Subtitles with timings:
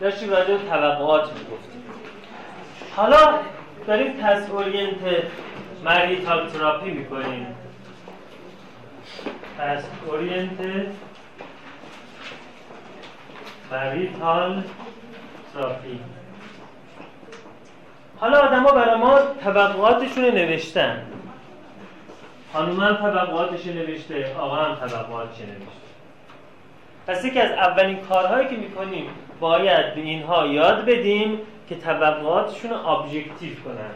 [0.00, 1.82] داشتیم راجع به توقعات می‌گفتیم.
[2.96, 3.38] حالا
[3.86, 4.98] داریم task oriented
[5.84, 7.56] marital therapy می‌کنیم.
[9.58, 10.58] task oriented
[13.72, 14.62] marital
[15.54, 16.00] therapy
[18.20, 21.02] حالا آدما برای ما توقعاتشون رو نوشتن.
[22.52, 25.86] خانوم هم توقعاتش نوشته آقا هم توقعاتش نوشته.
[27.06, 29.10] پس یکی از اولین کارهایی که می‌کنیم
[29.40, 31.38] باید به اینها یاد بدیم
[31.68, 33.90] که توقعاتشون رو objective کنن.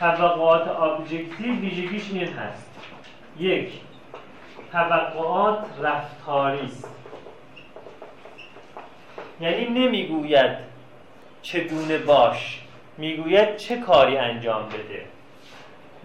[0.00, 2.70] توقعات objective ویژگیش این هست.
[3.38, 3.72] یک
[4.72, 6.88] توقعات رفتاری است.
[9.40, 10.56] یعنی نمی‌گوید
[11.42, 12.60] چگونه باش
[12.98, 15.04] می‌گوید چه کاری انجام بده.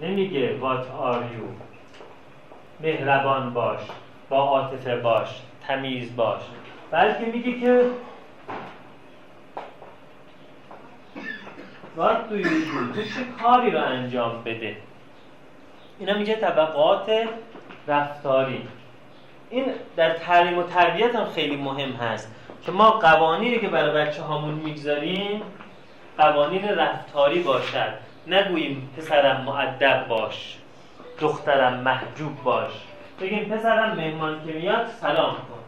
[0.02, 1.46] نمیگه what are you
[2.80, 3.80] مهربان باش
[4.30, 5.28] با عاطفه باش
[5.68, 6.42] تمیز باش.
[6.92, 7.84] بلکه میگه که
[12.00, 12.44] what do you
[12.96, 14.78] do چه کاری رو انجام بده.
[16.00, 17.28] اینا میگه طبقات
[17.88, 18.68] رفتاری.
[19.50, 24.22] این در تعلیم و تربیت هم خیلی مهم هست که ما قوانینی که برای بچه
[24.22, 25.42] هامون می‌گذاریم
[26.18, 27.94] قوانین رفتاری باشد.
[28.28, 30.58] نگوییم پسرم معدب باش
[31.20, 32.72] دخترم محجوب باش.
[33.22, 35.60] بگیم پسرم مهمان که میاد سلام کن.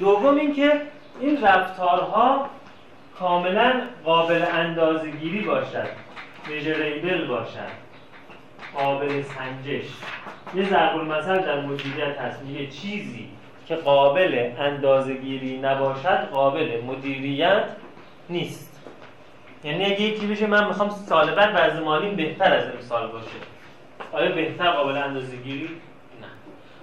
[0.00, 0.80] دوم اینکه
[1.20, 2.48] این رفتارها
[3.18, 3.72] کاملا
[4.04, 5.88] قابل اندازگیری باشد
[6.48, 7.88] میجریبل باشد
[8.74, 9.86] قابل سنجش.
[10.54, 13.28] یه ضرب المثل در مدیریت هست میگه چیزی
[13.66, 17.64] که قابل اندازگیری نباشد قابل مدیریت
[18.30, 18.80] نیست.
[19.64, 23.26] یعنی اگه یکی بشه من می‌خوام سال بعد وضع مالیم بهتر از امسال باشه.
[24.12, 25.70] آیا بهتر قابل اندازگیری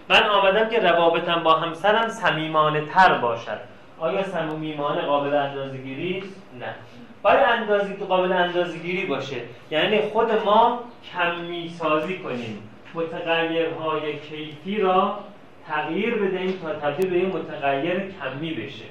[0.10, 3.60] من آمدم که روابطم با همسرم صمیمانه تر باشد.
[4.00, 6.24] آیا صمیمانه قابل اندازگیری
[6.60, 6.76] نه.
[7.22, 9.36] باید اندازی قابل اندازگیری باشه
[9.72, 10.80] یعنی خود ما
[11.14, 12.70] کمی سازی کنیم.
[12.94, 15.20] متغیرهای کیفی را
[15.68, 18.86] تغییر بدهیم تا تبدیل به این متغیر کمی بشه.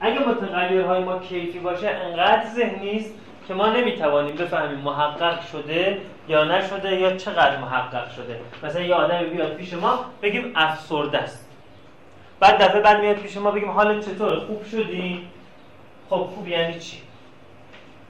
[0.00, 3.14] اگه متغیرهای ما کیفی باشه انقدر ذهنی است
[3.48, 5.98] که ما نمی‌توانیم بفهمیم محقق شده
[6.28, 8.40] یا نشده یا چقدر محقق شده.
[8.62, 11.48] مثلا یه آدمی بیاد پیش ما بگیم افسرده است.
[12.40, 15.28] بعد دفعه بعد میاد پیش ما بگیم حالت چطور خوب شدی؟
[16.10, 16.96] خب خوب یعنی چی؟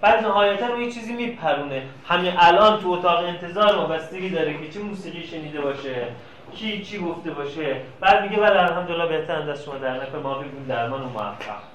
[0.00, 1.82] بعد نهایتا روی چیزی میپرونه.
[2.08, 6.06] همین الان تو اتاق انتظار ما بستگی داره که چه موسیقی شنیده باشه
[6.54, 7.76] کی چی گفته باشه.
[8.00, 10.20] بعد میگه بله الحمدلله بهتر دست شما در نکنه.
[10.20, 11.71] ما بگیم درمان و موفق.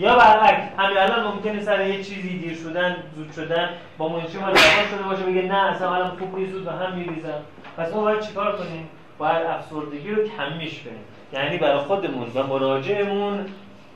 [0.00, 3.68] یا برعکس همین الان ممکنه سر یه چیزی دیر شدن زود شدن
[3.98, 6.92] با منشی ما دعوا شده باشه بگه نه اصلا الان خوب نیست زود به هم
[6.92, 7.40] میریزم.
[7.76, 11.04] پس ما باید چیکار کنیم؟ باید افسردگی رو کمیش کنیم.
[11.32, 13.46] یعنی برای خودمون و مراجعمون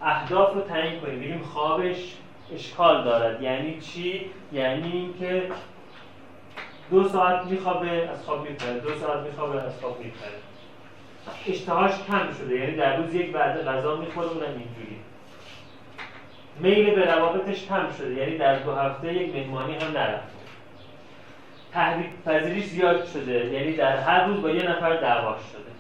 [0.03, 1.20] اهداف رو تعیین کنیم.
[1.20, 2.14] بگیم خوابش
[2.54, 3.43] اشکال دارد.
[3.43, 5.43] یعنی چی؟ یعنی اینکه
[6.91, 8.81] دو ساعت میخوابه از خواب میپره.
[8.81, 10.38] دو ساعت میخوابه از خواب میپره.
[11.47, 12.59] اشتهاش کم شده.
[12.59, 15.03] یعنی در روز یک بعد غذا می‌خوره اونم اینجوری
[16.60, 18.15] میل به روابطش کم شده.
[18.15, 20.34] یعنی در دو هفته یک مهمانی هم نرفته
[21.72, 23.47] تحریک پذیریش زیاد شده.
[23.53, 25.75] یعنی در هر روز با یه نفر دعواش شده.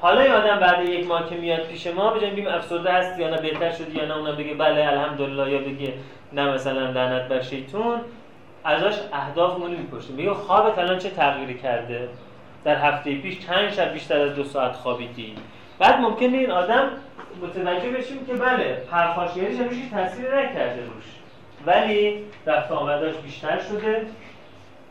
[0.00, 3.30] حالا این آدم بعد یک ماه که میاد پیش ما بجنیم بیم افسرده هست یا
[3.30, 5.92] نه بهتر شدی یا نه اونم بگه بله الحمدلله یا بگه
[6.32, 8.00] نه مثلا لعنت بر شیطون.
[8.64, 12.08] ازش اهدافمون می‌پرسیم میگه خوابت الان چه تغییری کرده؟
[12.64, 15.34] در هفته پیش چند شب بیشتر از دو ساعت خوابیدی.
[15.78, 16.90] بعد ممکنه این آدم
[17.42, 21.04] متوجه بشیم که بله پرخاشگریش همیشه تاثیر نکرده روش.
[21.66, 24.06] ولی رفت آمداش بیشتر شده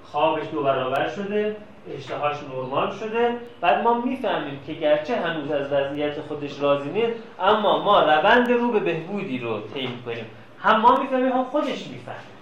[0.04, 1.56] خوابش دو برابر شده
[1.98, 3.32] اشتهاش نرمال شده.
[3.62, 8.72] بعد ما می‌فهمیم که گرچه هنوز از وضعیت خودش راضی نیست اما ما روند رو
[8.72, 10.26] به بهبودی رو طی کنیم
[10.60, 12.40] هم ما می‌فهمیم هم خودش می‌فهمیم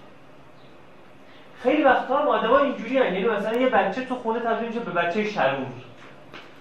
[1.62, 2.94] خیلی وقتا هم ها اینجوری.
[2.94, 5.66] یعنی مثلا یه بچه تو خونه تبدیل میشه به بچه شرور.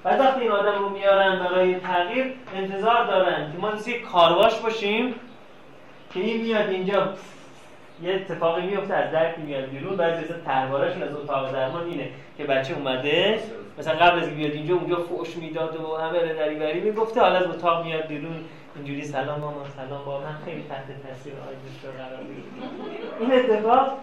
[0.08, 5.16] بعد وقتی این آدم رو میارن برای تغییر انتظار دارن که ما مثل کارواش باشیم
[6.14, 7.14] که این میاد اینجا
[8.02, 9.96] یه اتفاقی میفته از درکی میاد بیرون.
[9.96, 13.40] بعضی از تهوارشون از اتاق درمان اینه که بچه اومده
[13.78, 17.22] مثلا قبل از بیاد اینجا اونجا فوش می‌داد و همه دریوری می‌گفته.
[17.22, 18.46] حالا از اتاق میاد بیرون.
[18.76, 22.20] اینجوری سلام مامان سلام بابا من خیلی تحت تاثیر آی قرار
[23.20, 23.98] این اتفاق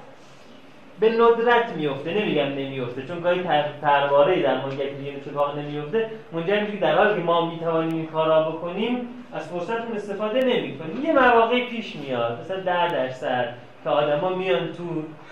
[1.00, 3.42] به ندرت میفته نمیگم نمیفته چون گاهی
[3.80, 6.10] ترواره در منگه این اتفاق نمیفته.
[6.32, 11.04] منجر میشه در حالی که ما می‌توانیم این کارا بکنیم از فرصتون استفاده نمی‌کنیم.
[11.04, 13.54] یه مواقعی پیش میاد مثلا در درصد
[13.84, 14.84] که آدما میان تو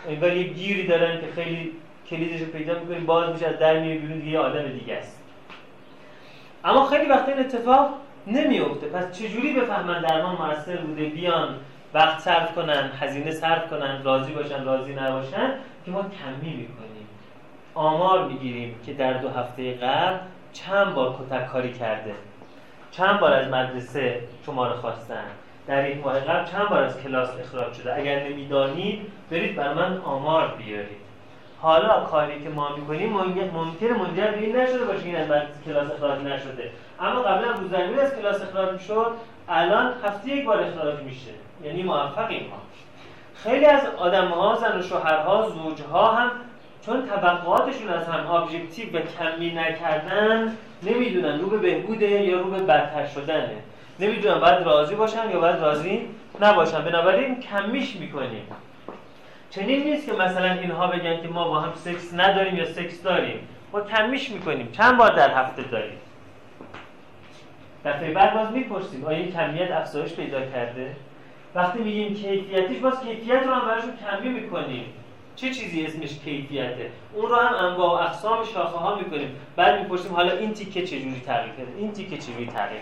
[0.08, 1.72] انگار یه گیری دارن که خیلی
[2.10, 5.22] کلیدش رو پیدا می‌کنیم باز میشه از در میره بیرون یه آدم دیگه است.
[6.64, 7.90] اما خیلی وقت این اتفاق
[8.26, 11.56] نمیفته پس چجوری بفهمن درمان موثر بوده بیان
[11.94, 15.54] وقت صرف کنن هزینه صرف کنن راضی باشن راضی نباشن
[15.84, 17.08] که ما کمی می‌کنیم.
[17.74, 20.16] آمار می‌گیریم که در دو هفته قبل
[20.52, 22.14] چند بار کتک کاری کرده.
[22.90, 25.24] چند بار از مدرسه شما خواستن.
[25.66, 27.96] در این ماه قبل چند بار از کلاس اخراج شده.
[27.96, 31.02] اگر نمی‌دانید برید بر من آمار بیارید.
[31.60, 33.12] حالا کاری که ما می‌کنیم
[33.54, 35.28] ممکنه منجر به این نشده باشه این از
[35.66, 36.70] کلاس اخراج نشده.
[37.00, 39.12] اما قبلا بوزرگی از کلاس اخراج شد
[39.48, 41.30] الان هفته یک بار اخراج میشه.
[41.64, 42.56] یعنی موفقیم ما.
[43.34, 46.30] خیلی از آدم ها زن و شوهرها زوجها هم
[46.86, 52.62] چون توقعاتشون از هم objective و کمی نکردن نمی‌دونن رو به بهبوده یا رو به
[52.62, 53.56] بدتر شدنه.
[53.98, 56.08] نمی‌دونن باید راضی باشن یا باید راضی
[56.40, 56.84] نباشن.
[56.84, 58.46] بنابراین کمیش می‌کنیم.
[59.50, 63.48] چنین نیست که مثلا اینها بگن که ما با هم سکس نداریم یا سکس داریم.
[63.72, 64.72] ما کمیش می‌کنیم.
[64.72, 65.98] چند بار در هفته داریم؟
[67.84, 69.04] دفعه بعد باز می‌پرسیم.
[69.04, 70.96] آیا کمیت افزایش پیدا کرده؟
[71.54, 74.84] وقتی میگیم کیفیتیش باز کیفیت رو هم براشون کمی می‌کنیم.
[75.36, 79.36] چه چیزی اسمش کیفیته؟ اون رو هم انواع و اقسام شاخه ها می‌کنیم.
[79.56, 82.76] بعد می‌پرسیم حالا این تیکه چجوری کرده؟ این تیکه چجوری کرده؟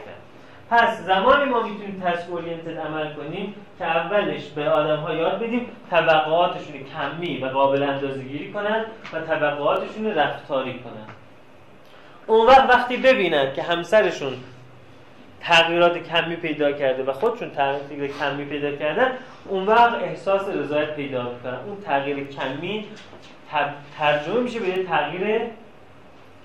[0.71, 5.67] پس زمانی ما می‌تونیم تسک اورینتد عمل کنیم که اولش به آدم ها یاد بدیم
[5.91, 11.07] طبقاتشون کمی و قابل اندازه گیری کنن و طبقاتشون رفتاری کنن.
[12.27, 14.33] اون وقت وقتی ببینن که همسرشون
[15.41, 19.13] تغییرات کمی پیدا کرده و خودشون تغییر کمی پیدا کردن
[19.49, 21.59] اون وقت احساس رضایت پیدا می‌کنن.
[21.67, 22.89] اون تغییر کمی
[23.99, 25.41] ترجمه میشه به یه تغییر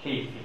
[0.04, 0.40] کیفی.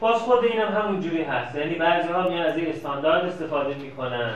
[0.00, 1.54] باز خود اینم هم همونجوری هست.
[1.54, 4.34] یعنی بعضی ها میان از این استاندارد استفاده می‌کنن.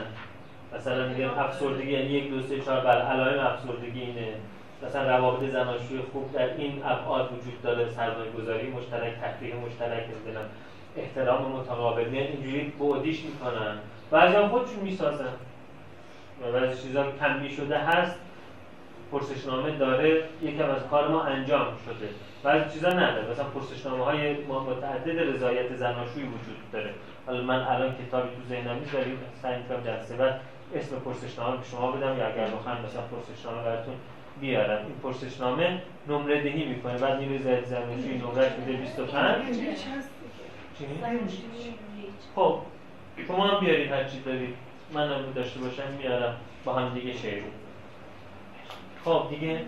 [0.76, 4.34] مثلا میگم افسردگی یعنی یک دو سه چهار بر علائم افسردگی اینه.
[4.86, 10.46] مثلا روابط زناشویی خوب در این ابعاد وجود داره سرمایه گذاری مشترک تفریح مشترک نمی‌دونم
[10.96, 12.02] احترام متقابل.
[12.02, 13.78] یعنی اینجوری بعدیش می‌کنن.
[14.10, 15.32] بعضی هم خودشون می‌سازن.
[16.42, 18.16] و بعضی چیزا کمی شده هست.
[19.12, 22.08] پرسشنامه داره یکم از کار ما انجام شده.
[22.42, 23.30] بعضی چیزا نداره.
[23.30, 26.90] مثلا پرسشنامه های متعدد رضایت زناشویی وجود داره.
[27.26, 30.40] حالا من الان کتابی تو ذهنم نیست ولی سعی می‌کنم جلسه بعد
[30.74, 33.94] اسم پرسشنامه به شما بدم یا اگر بخوام مثلا پرسشنامه براتون
[34.40, 34.86] بیارم.
[34.86, 36.98] این پرسشنامه نمره دهی می‌کنه.
[36.98, 39.58] بعد میره زد زمینشوی نمرهش میده 25
[41.30, 41.74] چی؟
[42.34, 42.58] خب
[43.26, 44.54] شما هم بیارید هر چی دارید.
[44.92, 46.36] من هم داشته باشم میارم.
[46.64, 47.42] با هم دیگه شیر
[49.04, 49.60] خب دیگه.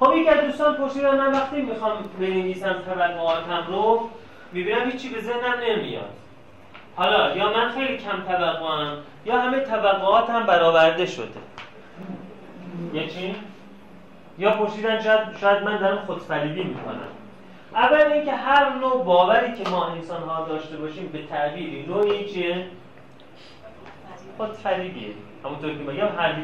[0.00, 4.10] خب یکی از دوستان پرسیدن من وقتی می‌خوام بنویسم طبقاتم رو
[4.52, 6.12] می‌بینم هیچی به ذهنم نمیاد.
[6.98, 11.28] حالا یا من خیلی کم طبقه هم یا همه طبقات هم برآورده شده
[12.92, 13.36] یه چی؟
[14.38, 17.08] یا پرسیدن شاید, شاید من دارم خودفریبی می‌کنم
[17.74, 22.66] اول اینکه هر نوع باوری که ما انسان ها داشته باشیم به تعبیری نوعی چیه؟
[24.36, 25.08] خودفریبیه
[25.44, 26.34] همونطور که یا هر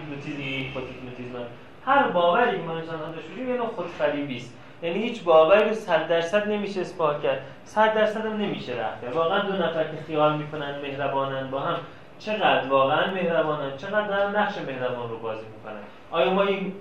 [0.75, 1.47] خودهیپنوتیزم
[1.87, 4.55] هر باوری که ما انسان ها داشته باشیم یه نوع خودفریبی است
[4.85, 7.41] یعنی هیچ باوری رو صد درصد نمیشه اثبات کرد.
[7.65, 9.03] صد درصد هم نمیشه رفت.
[9.03, 11.77] کرد واقعا دو نفر که خیال می‌کنن مهربانن با هم
[12.19, 15.81] چقدر واقعا مهربانن چقدر دارن نقش مهربان رو بازی می‌کنن.
[16.11, 16.73] آیا ما این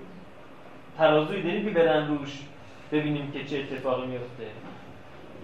[0.97, 2.39] ترازوی داریم که برن روش
[2.91, 4.43] ببینیم که چه اتفاقی میفته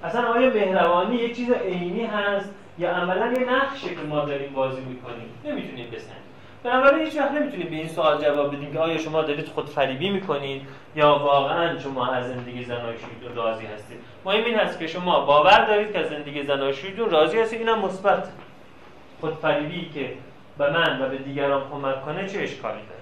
[0.03, 4.81] اصلا آیا مهربانی یه چیز عینی هست یا عملا یه نقشه که ما داریم بازی
[4.81, 6.23] می‌کنیم؟ نمی‌تونیم بسنجیم.
[6.63, 10.09] بنابراین هیچ وقت نمی‌تونیم به این سوال جواب بدیم که آیا شما دارید خود فریبی
[10.09, 10.61] می‌کنید؟
[10.95, 15.91] یا واقعا شما از زندگی زناشویتون راضی هستید؟ مهم این هست که شما باور دارید
[15.93, 18.29] که از زندگی زناشویتون راضی هستید اینم مثبت.
[19.21, 20.13] خود فریبی که
[20.57, 22.99] به من و به دیگران کمک کنه چه اشکالی داره؟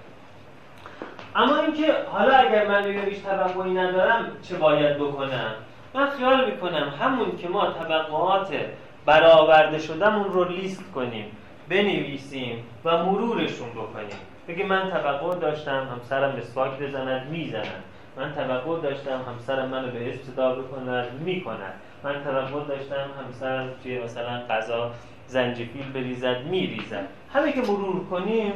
[1.36, 5.54] اما اینکه حالا اگر من بگم هیچ توقعی ندارم چه باید بکنم؟
[5.94, 8.54] من خیال می‌کنم همون که ما طبقات
[9.06, 11.24] برآورده شدهمون رو لیست کنیم
[11.68, 14.18] بنویسیم و مرورشون بکنیم.
[14.48, 17.84] بگی من توقع داشتم همسرم مسواک بزند می‌زند.
[18.16, 21.74] من توقع داشتم همسرم منو به اسم صدا بکند می‌کند.
[22.04, 24.90] من توقع داشتم همسرم توی مثلا غذا
[25.26, 27.06] زنجفیل بریزد میریزد.
[27.32, 28.52] همه که مرور کنیم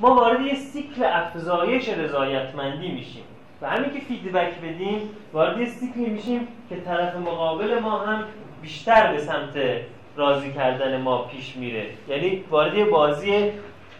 [0.00, 3.24] ما وارد یه سیکل افزایش رضایتمندی میشیم.
[3.62, 8.24] و همین که فیدبک بدیم وارد یه سیکلی میشیم که طرف مقابل ما هم
[8.62, 9.58] بیشتر به سمت
[10.16, 11.86] راضی کردن ما پیش میره.
[12.08, 13.52] یعنی وارد بازی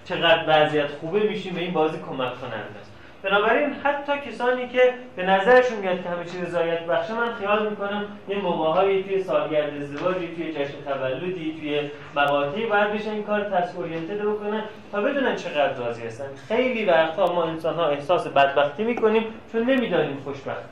[0.05, 2.93] چقدر وضعیت خوبه میشیم به این بازی کمک کننده است.
[3.23, 8.05] بنابراین حتی کسانی که به نظرشون میاد که همه چیز رضایت بخشه من خیال می‌کنم
[8.29, 13.77] یه موقعهایی توی سالگرد ازدواجی توی جشن تولدی توی مقاطعی باید بشه این کار تسک
[13.77, 16.25] اورینتد بکنن تا بدونن چقدر راضی هستن.
[16.49, 20.65] خیلی وقتا ما انسان ها احساس بدبختی می‌کنیم چون نمی‌دانیم خوشبخت.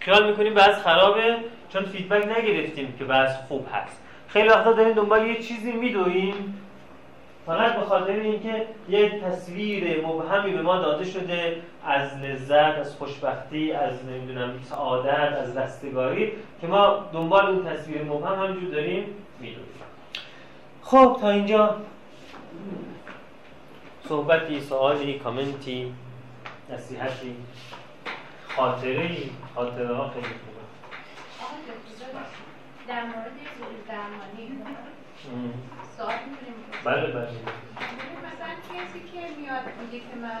[0.00, 1.36] خیال می‌کنیم بعض خرابه
[1.72, 4.02] چون فیدبک نگرفتیم که بعض خوب هست.
[4.28, 6.62] خیلی وقتا داریم دنبال یه چیزی میدویم
[7.48, 13.72] فقط به خاطر اینکه یک تصویر مبهمی به ما داده شده از لذت از خوشبختی
[13.72, 19.04] از نمی‌دونم سعادت از رستگاری که ما دنبال اون تصویر مبهم همینجور داریم
[19.40, 19.68] می‌دونیم.
[20.82, 21.76] خب تا اینجا
[24.08, 25.92] صحبتی سوالی کامنتی
[26.70, 27.36] نصیحتی
[28.56, 29.10] خاطره
[29.54, 30.58] خاطره ها خیلی خوبه.
[32.88, 33.32] در مورد
[33.88, 34.62] درمانی.
[36.84, 37.28] بله بله.
[38.26, 40.40] مثلا کسی که میاد میگه که من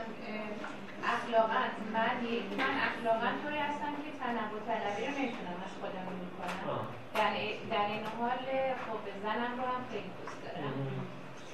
[1.14, 1.62] اخلاقا
[1.94, 2.16] من
[2.58, 6.64] من اخلاقا طوری هستم که تنوع طلبی رو نمی‌تونم از خودم می‌کنم.
[7.14, 7.32] در
[7.74, 8.42] در این حال
[8.84, 10.74] خب زنم رو هم خیلی دوست دارم.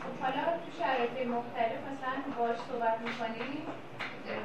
[0.03, 3.49] خب حالا تو شرایط مختلف مثلا باش صحبت می‌کنی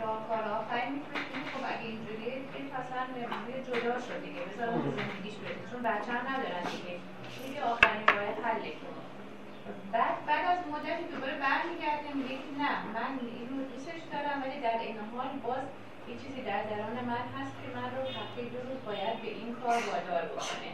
[0.02, 2.34] راهکار آخری می‌کنی خب اگه اینجوری
[2.78, 3.04] مثلا
[3.70, 4.42] جدا شد دیگه.
[4.50, 4.68] بذار
[5.00, 6.96] زندگیش بده چون بچه هم ندارن دیگه.
[7.44, 8.72] دیگه آخرین باید حله.
[9.94, 14.80] بعد بعد از مدتی دوباره برمیگرده میگه که نه من اینو دوستش دارم ولی در
[14.86, 15.66] این حال باز
[16.10, 19.50] یه چیزی در درون من هست که من رو هفته دو روز باید به این
[19.62, 20.72] کار وادار بکنه.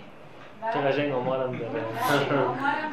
[0.74, 1.82] چه قشنگ آمارم داره.
[2.10, 2.92] بله، آمارم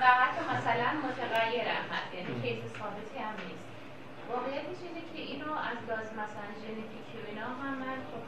[0.00, 3.64] و حتی مثلا متغیر هم هست یعنی کیس ثابتی هم نیست.
[4.30, 8.22] واقعیتش اینه که اینو از لحاظ مثلا ژنتیکی و اینا هم من خب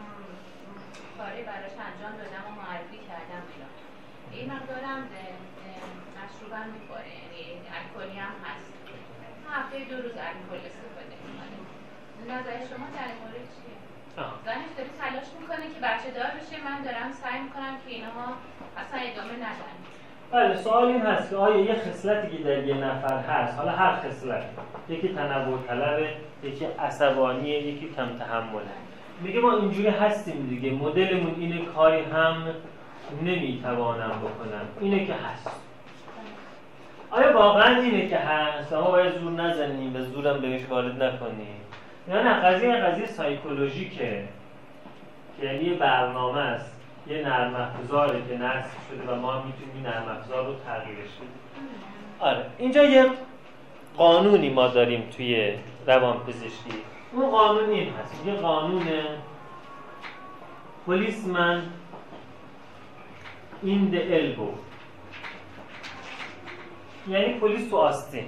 [1.18, 3.68] کاری براش انجام دادم و معرفی کردم اینا.
[4.34, 5.00] این مقدارم
[6.44, 7.42] مشروبم می‌خوره یعنی
[7.78, 8.72] الکلی هم هست.
[9.50, 11.56] هفته دو روز الکل استفاده می‌کنه.
[12.34, 13.76] نظر شما در مورد چیه؟
[14.44, 16.56] زنش داره تلاش می‌کنه که بچه دار بشه.
[16.68, 18.26] من دارم سعی می‌کنم که اینها
[18.76, 19.74] اصلا ادامه ندن.
[20.30, 23.96] بله سوال این هست که آیا یه خصلتی که در یه نفر هست حالا هر
[23.96, 24.44] خصلت
[24.88, 28.74] یکی تنوع طلبه یکی عصبانیه یکی کم تحمله
[29.20, 30.70] میگه ما اینجوری هستیم دیگه.
[30.70, 32.54] مدلمون اینه کاری هم
[33.22, 34.68] نمی‌توانم بکنم.
[34.80, 35.63] اینه که هست.
[37.14, 41.60] آیا واقعا اینه که هست ما باید زور نزنیم و زورم بهش وارد نکنیم؟
[42.08, 44.24] یا نه قضیه قضیه سایکولوژیکه
[45.40, 50.46] که یعنی برنامه است یه نرم افزاره که نصب شده و ما می‌تونیم نرم افزار
[50.46, 51.68] رو تغییرش بدیم.
[52.20, 53.06] آره اینجا یه
[53.96, 55.52] قانونی ما داریم توی
[55.86, 56.74] روان پزشکی
[57.12, 58.82] اون قانون این هست یه قانون
[60.86, 61.62] پلیسمن
[63.62, 64.73] این د elbow
[67.08, 68.24] یعنی پلیس تو آستین.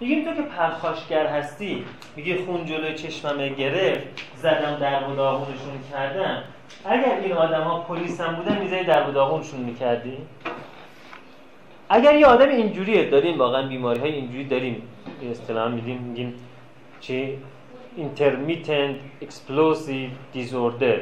[0.00, 1.84] میگیم تو که پرخاشگر هستی
[2.16, 4.00] میگه خون جلوی چشممه گرفت
[4.36, 6.42] زدم در و داغونشون کردم.
[6.84, 10.16] اگر این آدم ها پلیس هم بودن میزه در و داغونشون می‌کردی؟
[11.88, 14.82] اگر یه آدم اینجوریه داریم واقعا بیماری های اینجوری داریم
[15.30, 16.34] اصطلاح میدیم میگیم
[17.00, 17.38] چی؟
[17.98, 20.98] Intermittent explosive disorder.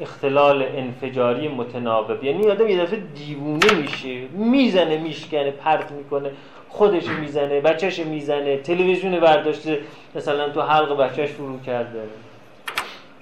[0.00, 2.24] اختلال انفجاری متناوب.
[2.24, 4.20] یعنی آدم یه دفعه دیوونه میشه.
[4.32, 6.30] می‌زنه میشکنه پرت می‌کنه.
[6.68, 8.56] خودش می‌زنه بچهش می‌زنه.
[8.56, 9.78] تلویزیون برداشته.
[10.14, 12.00] مثلا تو حلق بچهش فرو کرده.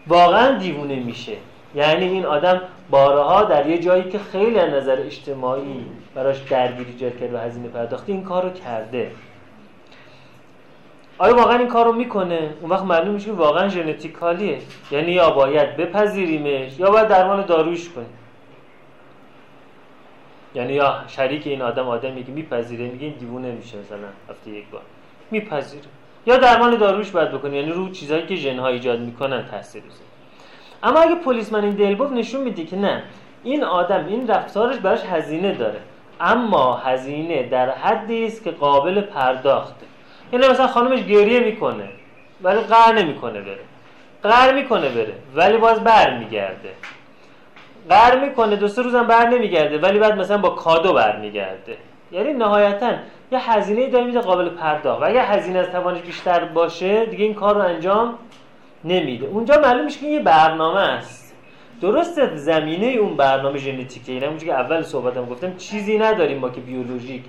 [0.06, 1.32] واقعا دیوونه میشه.
[1.75, 7.35] یعنی این آدم بارها در یه جایی که خیلی نظر اجتماعی براش درگیری ایجاد کرد
[7.35, 9.11] و هزینه پرداخته این کار رو کرده.
[11.18, 14.58] آیا واقعا این کار رو می‌کنه؟ اون وقت معلوم میشه واقعا ژنتیکالیه.
[14.90, 18.06] یعنی یا باید بپذیریمش یا باید درمان دارویش کنیم
[20.54, 23.98] یعنی یا شریک این آدم آدمی که میپذیره میگه این دیوونه میشه مثلا
[24.30, 24.82] هفته یک بار.
[25.30, 25.84] میپذیره.
[26.26, 27.56] یا درمان دارویش باید بکنه.
[27.56, 30.00] یعنی رو چیزهایی که ژنها ایجاد می‌کنن تاثیر بذاره
[30.82, 33.02] اما اگه پلیسمن این دلبوف نشون میده که نه.
[33.44, 35.80] این آدم این رفتارش براش هزینه داره.
[36.20, 39.87] اما هزینه در حدی است که قابل پرداخته.
[40.32, 41.88] یعنی مثلا خانمش گریه می‌کنه
[42.42, 43.61] ولی قهر نمی‌کنه بره.
[44.23, 46.70] قهر می‌کنه بره ولی باز بر میگرده
[47.88, 51.76] قهر می‌کنه دو سه روزم بر نمیگرده ولی بعد مثلا با کادو برمیگرده.
[52.12, 52.92] یعنی نهایتا
[53.32, 55.02] یه هزینه داره میده قابل پرداخت.
[55.02, 58.18] و اگه هزینه از توانش بیشتر باشه دیگه این کار رو انجام
[58.85, 59.26] نمیده.
[59.26, 61.35] اونجا معلوم میشه که یه برنامه است.
[61.80, 64.12] درسته زمینه اون برنامه ژنتیکه.
[64.12, 67.23] اینه اونجا که اول صحبتم گفتم چیزی نداریم ما که بیولوژیک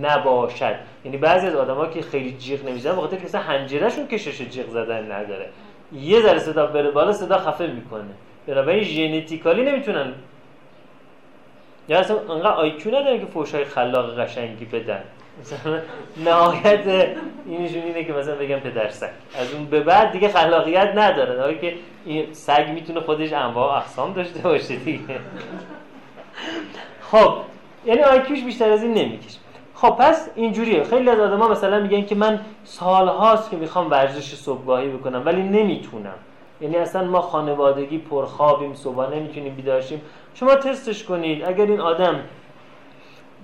[0.00, 0.74] نباشد.
[1.04, 5.12] یعنی بعضی از آدما که خیلی جیغ نمی‌زنن بخاطر که مثلا حنجرهشون کشش جیغ زدن
[5.12, 5.48] نداره.
[5.92, 8.04] یه ذره صدا بره بالا صدا خفه می‌کنه.
[8.46, 10.12] بنابراین ژنتیکالی نمی‌تونن.
[11.88, 15.02] یا اصلا انقدر آیکیو ندارن که فوشای خلاق قشنگی بدن.
[15.40, 15.78] مثلا
[16.24, 17.08] نهایت
[17.46, 22.32] اینشون اینه که مثلا بگم پدرسک از اون به بعد دیگه خلاقیت نداره که این
[22.32, 25.20] سگ می‌تونه خودش انواع اقسام داشته باشه دیگه.
[27.10, 27.34] خب
[27.86, 29.38] یعنی آیکیوش بیشتر از این نمی‌کشه.
[29.82, 30.84] خب پس اینجوریه.
[30.84, 36.14] خیلی از آدما مثلا میگن که من سالهاست که می‌خوام ورزش صبحگاهی بکنم ولی نمی‌تونم.
[36.60, 40.02] یعنی اصلا ما خانوادگی پرخوابیم صبح نمی‌تونیم بیدارشیم
[40.34, 41.44] شما تستش کنید.
[41.44, 42.20] اگر این آدم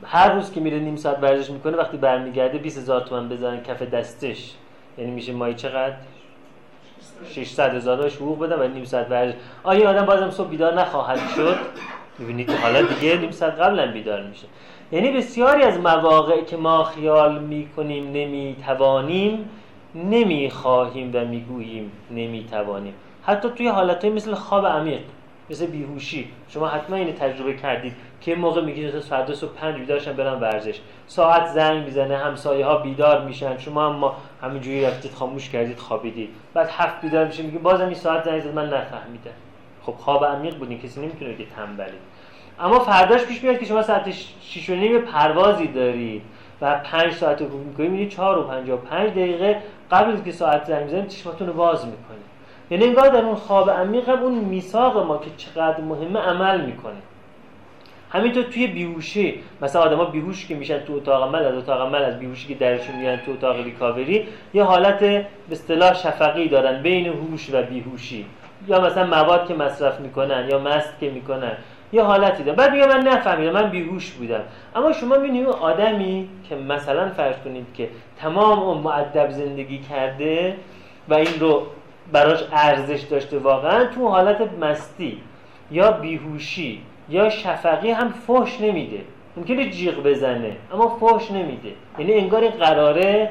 [0.04, 3.82] هر روز که میره نیم ساعت ورزش می‌کنه وقتی برمیگرده 20 هزار تومن بزنن کف
[3.82, 4.54] دستش.
[4.98, 5.96] یعنی میشه مایی چقدر؟
[7.30, 9.34] 600 هزار حقوق بدن و نیم ساعت ورزش.
[9.62, 11.56] آیا آدم بازم صبح بیدار نخواهد شد؟
[12.18, 14.46] می‌بینید حالا دیگه نیم ساعت قبلا بیدار میشه.
[14.92, 19.48] یعنی بسیاری از مواقع که ما خیال می‌کنیم نمی‌توانیم
[19.94, 22.94] نمی‌خواهیم و می‌گوییم نمی‌توانیم.
[23.22, 25.00] حتی توی حالتهای مثل خواب عمیق
[25.50, 30.12] مثل بیهوشی شما حتما اینو تجربه کردید که موقع میگید تا ساعت دو پنج بیدارشن
[30.12, 30.80] برن ورزش.
[31.06, 36.30] ساعت زنگ می‌زنه همسایه ها بیدار میشن شما هم همینجوری رفتید خاموش کردید خوابیدید.
[36.54, 39.30] بعد هفت بیدار میشه میگه بازم این ساعت زنگ زد من نفهمیدم.
[39.82, 41.96] خب خواب عمیق بودین کسی نمی‌تونه بگه تنبلی
[42.60, 44.10] اما فرداش پیش میاد که شما ساعت
[44.40, 46.22] 6 و نیم پروازی دارید
[46.60, 50.86] و 5 ساعت رو می‌کنید میگه 4 و 55 دقیقه قبل از که ساعت زنگ
[50.86, 52.28] بزنید چشماتون رو باز می‌کنید
[52.70, 56.96] یعنی انگار در اون خواب عمیق اون میثاق ما که چقدر مهمه عمل می‌کنه.
[58.10, 62.18] همینطور توی بیهوشی مثلا آدما بیهوش که میشن تو اتاق عمل از اتاق عمل از
[62.18, 67.50] بیهوشی که درشون میان تو اتاق ریکاوری یه حالت به اصطلاح شفقی دارن بین هوش
[67.52, 68.26] و بیهوشی.
[68.68, 71.52] یا مثلا مواد که مصرف می‌کنن یا مست که می‌کنن.
[71.92, 72.56] یه حالتی داره.
[72.56, 74.40] بعد میگه من نفهمیدم من بیهوش بودم.
[74.76, 77.88] اما شما می‌بینید آدمی که مثلا فرض کنید که
[78.20, 80.56] تمام اون معدب زندگی کرده
[81.08, 81.62] و این رو
[82.12, 85.20] براش ارزش داشته واقعا تو حالت مستی
[85.70, 89.00] یا بیهوشی یا شفقی هم فوش نمیده.
[89.36, 91.72] ممکنه جیغ بزنه اما فوش نمیده.
[91.98, 93.30] یعنی انگار این قراره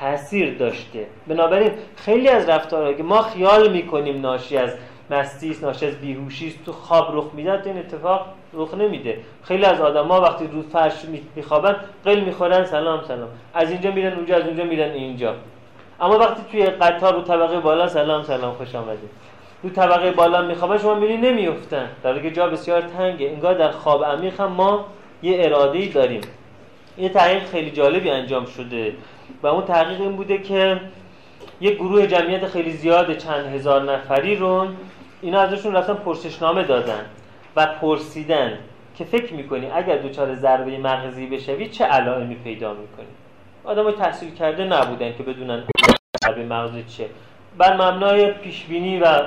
[0.00, 1.06] تاثیر داشته.
[1.26, 4.74] بنابراین خیلی از رفتارها که ما خیال می‌کنیم ناشی از
[5.14, 9.18] مستی است ناشی از بیهوشی تو خواب رخ میده این اتفاق رخ نمیده.
[9.42, 10.92] خیلی از آدما وقتی رو فرش
[11.36, 13.28] میخوابن قل می‌خورن سلام سلام.
[13.54, 15.34] از اینجا میرن اونجا از اونجا میرن اینجا.
[16.00, 19.10] اما وقتی توی قطار رو طبقه بالا سلام سلام خوش آمدید.
[19.62, 23.30] رو طبقه بالا میخوابن شما میری نمیفتن در که جا بسیار تنگه.
[23.30, 24.84] انگار در خواب عمیق هم ما
[25.22, 26.20] یه اراده ای داریم.
[26.98, 28.92] یه تحقیق خیلی جالبی انجام شده.
[29.42, 30.80] و اون تحقیق این بوده که
[31.60, 34.66] یه گروه جمعیت خیلی زیاد چند هزار نفری رو
[35.24, 37.04] اینا ازشون رفتن پرسشنامه دادن
[37.56, 38.58] و پرسیدن
[38.94, 43.06] که فکر می‌کنی اگر دوچار ضربه مغزی بشوی چه علائمی پیدا می‌کنی؟
[43.64, 45.64] آدم تحصیل کرده نبودن که بدونن
[46.24, 47.08] ضربه مغزی چه
[47.58, 49.22] بر مبنای پیشبینی و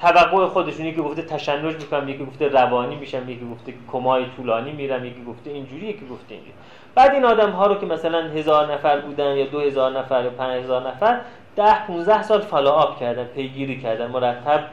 [0.00, 5.04] توقع خودشون یکی گفته تشنج می‌کنم یکی گفته روانی میشم یکی گفته کمای طولانی میرم
[5.04, 6.54] یکی گفته اینجوری یکی گفته اینجوری.
[6.94, 10.30] بعد این آدم ها رو که مثلا هزار نفر بودن یا دو هزار نفر یا
[10.30, 11.20] پنج هزار نفر
[11.56, 14.64] ده 15 سال فالوآپ کردن پیگیری کردن مرتب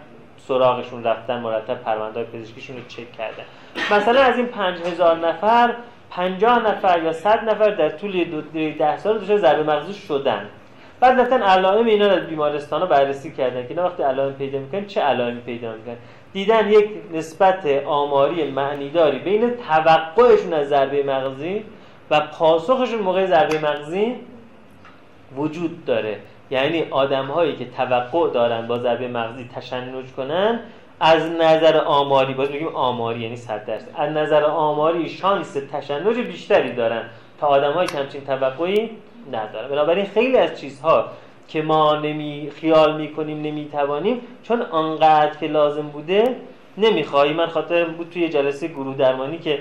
[0.47, 3.43] سراغشون رفتن مرتب پرونده پزشکیشون رو چک کردن
[3.91, 5.73] مثلا از این پنج هزار نفر
[6.09, 10.49] پنجاه نفر یا صد نفر در طول دو ده سال دچار ضربه مغزی شدن.
[10.99, 15.01] بعد رفتن علائم اینا رو بیمارستان رو بررسی کردن که وقتی علائم پیدا می‌کنن چه
[15.01, 15.95] علائمی پیدا می‌کنن؟
[16.33, 21.63] دیدن یک نسبت آماری معنیداری بین توقعشون از ضربه مغزی
[22.11, 24.15] و پاسخشون موقع ضربه مغزی
[25.35, 26.17] وجود داره.
[26.53, 30.59] یعنی آدم هایی که توقع دارن با ضربه مغزی تشنج کنن
[30.99, 36.73] از نظر آماری باز میگیم آماری یعنی 100 درصد از نظر آماری شانس تشنج بیشتری
[36.73, 37.01] دارن
[37.39, 38.89] تا آدم هایی که همچین توقعی
[39.31, 39.67] ندارن.
[39.67, 41.05] بنابراین خیلی از چیزها
[41.47, 46.35] که ما نمی خیال می‌کنیم نمی‌توانیم چون آنقدر که لازم بوده
[46.77, 49.59] نمیخوایی من خاطر بود توی جلسه گروه درمانی که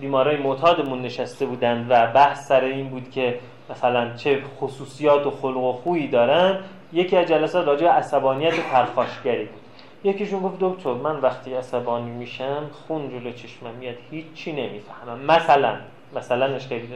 [0.00, 3.38] بیمارای معتادمون نشسته بودن و بحث سر این بود که
[3.70, 6.58] مثلا چه خصوصیات و خلق و خویی دارن
[6.92, 9.60] یکی از جلسات راجع عصبانیت پرخاشگری بود.
[10.04, 15.20] یکیشون گفت دکتر من وقتی عصبانی میشم خون جلو چشمم میاد هیچی نمی‌فهمم.
[15.20, 15.76] مثلا
[16.16, 16.88] مثلا اشکالی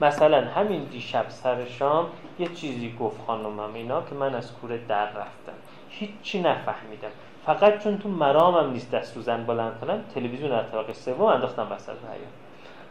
[0.00, 2.06] مثلا همین دیشب سر شام
[2.38, 5.52] یه چیزی گفت خانمم اینا که من از کوره در رفتم.
[5.88, 7.08] هیچی نفهمیدم.
[7.48, 11.66] فقط چون تو مرامم نیست دست رو زن بلند کنم تلویزیون در طبقه سوم انداختم
[11.72, 12.28] وسط حیاط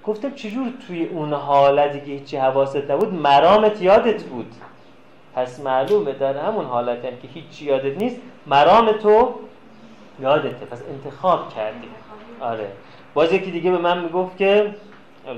[0.06, 4.56] گفتم چجور توی اون حالتی که هیچی حواست نبود مرامت یادت بود؟
[5.36, 8.18] پس معلومه در همون حالت هم که هیچی یادت نیست
[8.48, 9.34] مرام تو
[10.20, 10.66] یادته.
[10.66, 11.88] پس انتخاب کردی
[12.42, 12.72] آره.
[13.14, 14.76] باز یکی دیگه به من می‌گفت که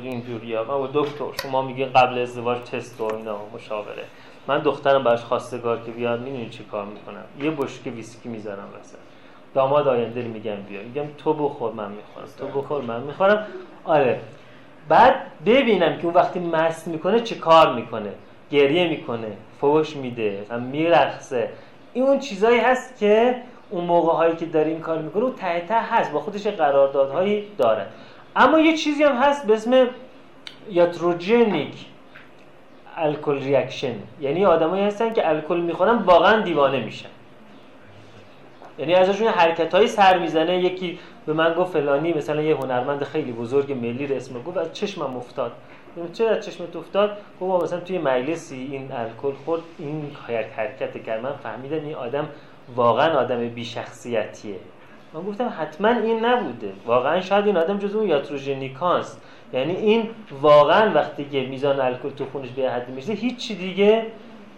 [0.02, 0.78] اینجوری ها.
[0.78, 4.04] من دکتر شما میگه قبل ازدواج تست و اینا مشاوره.
[4.48, 7.24] من دخترم براش خواستگار که بیاد می‌دونی چی کار می‌کنم.
[7.42, 9.09] یه بشکه ویسکی می‌ذارم وسط.
[9.54, 10.82] داماد آینده میگم بیا.
[10.82, 12.28] میگم تو بخور من می‌خورم.
[12.38, 13.48] تو بخور من می‌خورم.
[13.86, 14.20] آره.
[14.90, 18.10] بعد ببینم که اون وقتی مست می‌کنه چه کار می‌کنه.
[18.52, 19.28] گریه می‌کنه
[19.62, 21.50] فوش میده میرقصه.
[21.94, 23.36] این اون چیزایی هست که
[23.70, 26.12] اون موقع هایی که داره این کار می‌کنه اون ته ته هست.
[26.12, 27.86] با خودش قراردادهایی داره.
[28.36, 29.88] اما یه چیزی هم هست به اسم
[30.70, 31.86] یاتروجنیک
[32.98, 33.96] الکل ریاکشن.
[34.22, 37.10] یعنی آدمایی هستن که الکل می‌خورن واقعا دیوانه میشن.
[38.80, 40.64] یعنی ازشون حرکت های سر می‌زنه.
[40.64, 44.74] یکی به من گفت فلانی مثلا یه هنرمند خیلی بزرگ ملی رو اسم گفت از
[44.74, 45.52] چشمم افتاد.
[46.14, 50.12] چه از چشمت افتاد؟ گفت مثلا توی مجلسی این الکل خورد این
[50.56, 51.24] حرکت کرد.
[51.24, 52.30] من فهمیدم این آدم
[52.76, 54.56] واقعا آدم بی شخصیتیه
[55.14, 56.72] من گفتم حتما این نبوده.
[56.86, 59.22] واقعا شاید این آدم جزو یاتروژنیکاست.
[59.54, 60.10] یعنی این
[60.42, 64.06] واقعا وقتی که میزان الکل تو خونش به حد میشه هیچ دیگه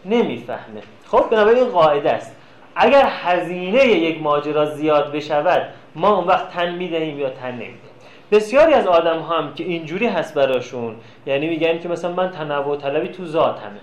[0.05, 0.81] نمی‌فهمه.
[1.07, 2.35] خب بنابراین این قاعده است.
[2.75, 7.79] اگر هزینه یک ماجرا زیاد بشود ما اون وقت تن می‌دهیم یا تن نمی‌دهیم.
[8.31, 13.07] بسیاری از آدم هم که اینجوری هست براشون یعنی میگن که مثلا من تنوع طلبی
[13.07, 13.79] تو ذاتمه.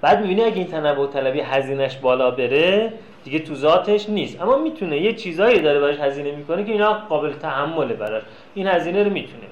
[0.00, 2.92] بعد می‌بینی اگه این تنوع طلبی هزینهش بالا بره
[3.24, 4.42] دیگه تو ذاتش نیست.
[4.42, 8.22] اما می‌تونه یه چیزایی داره براش هزینه می‌کنه که اینا قابل تحمله براش.
[8.54, 9.46] این هزینه رو می‌تونه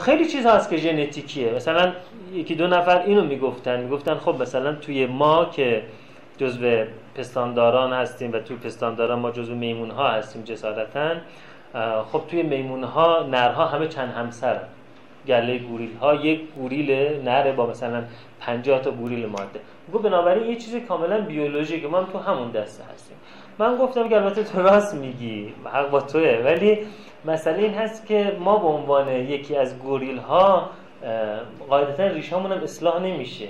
[0.00, 1.52] خیلی چیز هست که ژنتیکیه.
[1.52, 1.92] مثلا
[2.34, 3.80] یکی دو نفر اینو می‌گفتن.
[3.80, 5.82] می‌گفتن خب مثلا توی ما که
[6.38, 11.10] جزو پستانداران هستیم و توی پستانداران ما جزو میمون ها هستیم جسارتا.
[12.12, 14.60] خب توی میمون ها نرها همه چند همسر
[15.26, 16.90] گله گوریل ها یک گوریل
[17.24, 18.04] نره با مثلا
[18.40, 19.60] 50 تا گوریل ماده.
[19.94, 23.16] گفت بنابراین یه چیزی کاملا بیولوژیکه که ما هم تو همون دسته هستیم.
[23.58, 26.42] من گفتم که البته تو راست میگی حق با توه.
[26.44, 26.78] ولی
[27.24, 30.70] مسئله این هست که ما به عنوان یکی از گوریل ها
[31.68, 33.48] قاعدتا ریشامون هم اصلاح نمیشه.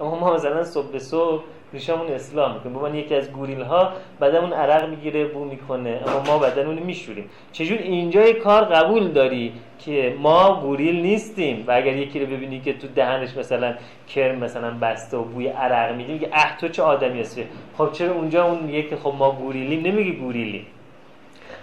[0.00, 2.90] اما ما مثلا صبح به صبح ریشامون اصلاح می‌کنه.
[2.90, 6.00] به یکی از گوریل ها بدنمون عرق می‌گیره بو می‌کنه.
[6.06, 7.30] اما ما بدنمون میشوریم.
[7.52, 12.72] چجور اینجای کار قبول داری که ما گوریل نیستیم؟ و اگر یکی رو ببینی که
[12.72, 13.74] تو دهنش مثلا
[14.14, 17.44] کرم مثلا بسته و بوی عرق میده میگه اه تو چه آدمی هستی؟
[17.78, 20.66] خب چرا اونجا اون یکی خب ما گوریلیم نمیگی گوریلیم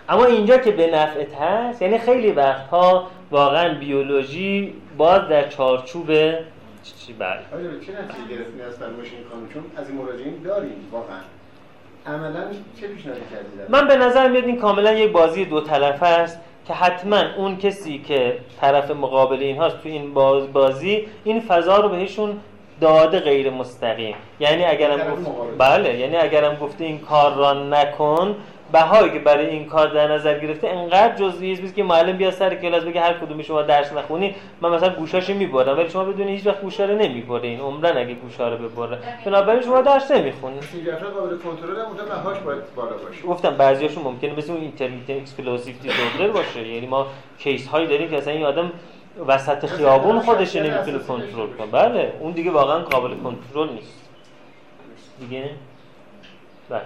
[0.10, 6.12] اما اینجا که به نفعت هست یعنی خیلی وقتها واقعا بیولوژی باز در چارچوب
[6.94, 10.90] چی بله آیا چه نتیجه گرفتین از فرمایش این خانم؟ چون از این مراجعین داریم
[10.92, 11.20] واقعا.
[12.08, 12.44] عملا
[12.82, 16.74] چه پیشنهادی کردید من به نظر میاد این کاملا یک بازی دو طرفه است که
[16.74, 21.90] حتما اون کسی که طرف مقابل این هاست تو این باز بازی این فضا رو
[21.90, 22.38] بهشون
[22.82, 24.16] داده غیر مستقیم.
[24.40, 28.36] یعنی اگرم گفت بله یعنی اگرم گفته این کار را نکن
[28.72, 32.56] بهایی که برای این کار در نظر گرفته انقدر جزئی است که معلم بیا سر
[32.56, 36.48] کلاس بگه هر کدوم شما درس نخونی من مثلا گوشاشو می‌برم ولی شما بدون هیچ
[36.48, 39.00] وقت گوشا رو نمی‌بره این عمرن اگه گوشا رو ببره.
[39.26, 40.60] بنابراین شما درس نمی‌خونی.
[40.60, 43.22] قابل کنترل هم اونجا بهاش باید بالا باشه.
[43.22, 46.68] گفتم بعضیاشون ممکنه مثل اون intermittent explosive disorder باشه.
[46.68, 47.08] یعنی ما
[47.40, 48.72] case هایی داریم که اصلا این آدم
[49.28, 51.68] وسط خیابون خودش نمی‌تونه کنترل کنه.
[51.72, 54.10] بله اون دیگه واقعا قابل کنترل نیست.
[55.20, 55.50] دیگه؟
[56.70, 56.82] بله.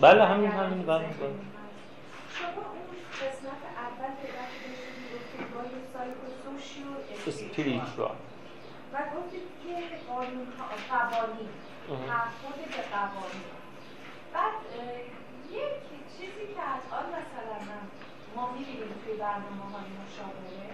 [0.00, 1.06] بله همین همین بله
[2.38, 2.88] شما اون
[3.20, 4.28] قسمت اول که
[5.12, 6.86] گفتید با یه سایکوسوشیو
[7.26, 8.16] اسپریچوال
[8.92, 10.46] و گفتید که قانون
[10.90, 11.48] قوانین
[12.08, 13.50] تعهد به قوانین.
[14.34, 14.54] بعد
[15.50, 15.76] یک
[16.14, 17.58] چیزی که از آن مثلا
[18.36, 20.70] ما می‌بینیم توی برنامه های مشاوره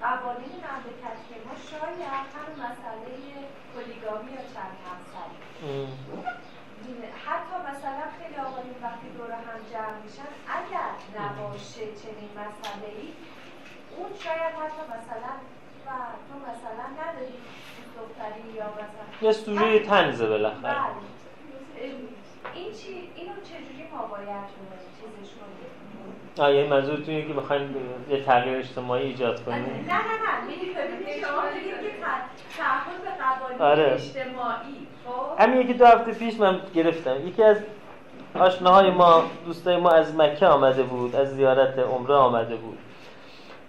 [0.00, 3.12] قوانین مملکت که ما شاید هم مسئله
[3.74, 5.38] پلیگامی یا چند همسری
[7.26, 13.08] حتی مثلا خیلی آقایون وقتی دور هم جمع میشن اگر نباشه چنین مسئله ای
[13.96, 15.32] اون شاید حتی مثلا
[15.86, 15.90] و
[16.28, 17.34] تو مثلا نداری
[17.98, 20.62] دختری یا مثلا یه سوژه تنزه بالاخره.
[20.62, 21.08] بله.
[22.54, 24.44] این چی اینو چجوری ما باید
[24.98, 25.78] چیزش کنیم
[26.38, 27.74] آه یعنی منظورتون اینه که بخواین
[28.10, 29.64] یه تغییر اجتماعی ایجاد کنیم.
[29.64, 30.72] نه نه نه میگید
[31.20, 31.90] شما که
[32.58, 33.92] تعهد به قوانین آره.
[33.92, 34.86] اجتماعی
[35.38, 37.28] همین یکی دو هفته پیش من گرفتم.
[37.28, 37.56] یکی از
[38.34, 42.78] آشناهای ما دوستای ما از مکه آمده بود از زیارت عمره آمده بود.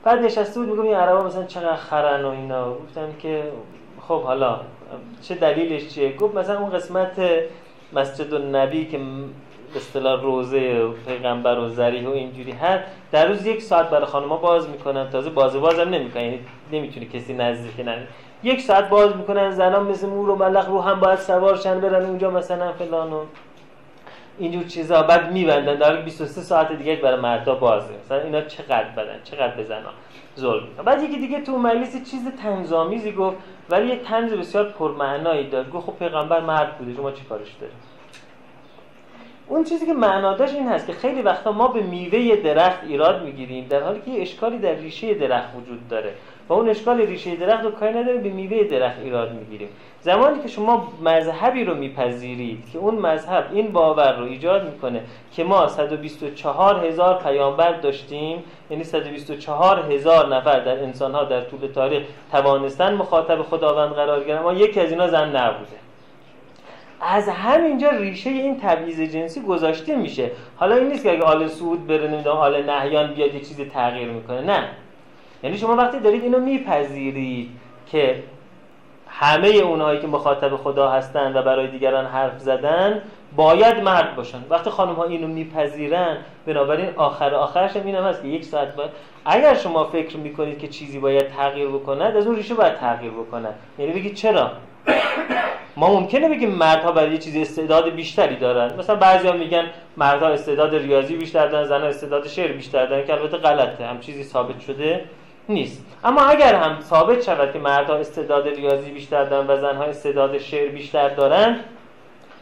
[0.04, 2.74] بعد نشسته بود میگم این عربا مثلا چقدر خرن و اینا.
[2.74, 3.44] گفتم که
[4.08, 4.60] خب حالا
[5.22, 7.22] چه دلیلش چیه؟ گفت مثلا اون قسمت
[7.94, 9.04] مسجد النبی که به
[9.76, 14.38] اصطلاح روزه و پیغمبر و ذریح و اینجوری هست در روز یک ساعت برای خانم‌ها
[14.38, 15.10] باز می‌کنن.
[15.10, 16.40] تازه باز بازم نمی‌کنن یعنی
[16.72, 18.08] نمی‌تونه کسی نزدیک نه
[18.44, 22.32] یک ساعت باز می‌کنن زنان مثل مور و ملخ رو هم باید سوارشن برن اونجا
[22.32, 23.20] مثلا فلان و
[24.40, 25.76] اینجور چیزا بعد میبندن.
[25.76, 29.94] در 23 ساعت دیگه برای مردا بازه مثلا اینا چقدر بدن؟ چقدر به زنان
[30.38, 33.38] ظلم بعد یکی دیگه تو مجلس چیز تنظامیزی گفت
[33.70, 35.72] ولی یه تنز بسیار پرمعنایی داد.
[35.72, 37.76] گفت خب پیغمبر مرد بوده شما چی کارش دارید؟
[39.48, 43.68] اون چیزی که معناداش این هست که خیلی وقتا ما به میوه درخت ایراد می‌گیریم
[43.70, 46.14] در حالی که اشکالی در ریشه درخت وجود داره.
[46.50, 49.70] و اون اشکال ریشه درخت رو کاری نداره به میوه درخت ایراد می‌گیریم.
[50.02, 55.02] زمانی که شما مذهبی رو میپذیرید که اون مذهب این باور رو ایجاد می‌کنه
[55.36, 61.68] که ما 124 هزار پیامبر داشتیم یعنی 124 هزار نفر در انسان ها در طول
[61.76, 65.78] تاریخ توانستن مخاطب خداوند قرار گیرن اما یکی از اینا زن نبوده.
[67.02, 70.32] از همینجا ریشه این تبعیض جنسی گذاشته میشه.
[70.58, 74.08] حالا این نیست که اگه آل سعود بره نمی‌دونم آل نهیان بیاد یه چیزی تغییر
[74.08, 74.64] می‌کنه نه.
[75.44, 77.50] یعنی شما وقتی دارید اینو میپذیرید
[77.92, 78.24] که
[79.22, 83.02] همه اونهایی که مخاطب خدا هستن و برای دیگران حرف زدن
[83.36, 84.38] باید مرد باشن.
[84.50, 88.76] وقتی خانم ها اینو میپذیرن بنابراین آخر آخرش هم این هم هست که یک ساعت
[88.76, 88.90] باید
[89.26, 93.54] اگر شما فکر می‌کنید که چیزی باید تغییر بکند از اون ریشه باید تغییر بکند.
[93.80, 94.52] یعنی بگید چرا؟
[95.78, 98.80] ما ممکنه بگیم مردها برای یه چیزی استعداد بیشتری دارن.
[98.80, 99.66] مثلا بعضیا میگن
[99.98, 103.86] مردها استعداد ریاضی بیشتر دارن زنها استعداد شعر بیشتر دارن که البته غلطه.
[103.86, 105.06] هم چیزی ثابت شده
[105.50, 105.86] نیست.
[106.04, 110.70] اما اگر هم ثابت شود که مردها استعداد ریاضی بیشتر دارن و زنها استعداد شعر
[110.70, 111.60] بیشتر دارن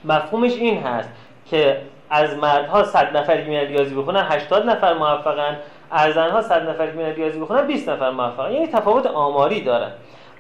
[0.06, 1.10] مفهومش این هست
[1.46, 5.58] که از مردها 100 نفر که ریاضی بخونن 80 نفر موفقن.
[5.92, 8.52] از زنها 100 نفر که ریاضی بخونن 20 نفر موفقن.
[8.52, 9.92] یعنی تفاوت آماری دارن.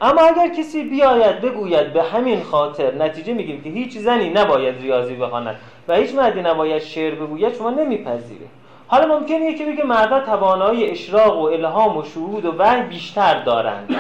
[0.01, 5.15] اما اگر کسی بیاید بگوید به همین خاطر نتیجه میگیم که هیچ زنی نباید ریاضی
[5.15, 5.56] بخواند
[5.88, 8.45] و هیچ مردی نباید شعر بگوید شما نمیپذیره
[8.88, 13.95] حالا ممکنه یکی بگه مردا توانایی اشراق و الهام و شهود و وحی بیشتر دارند